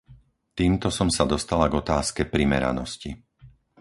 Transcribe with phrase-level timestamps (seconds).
[0.59, 3.09] Týmto som sa dostala k otázke primeranosti.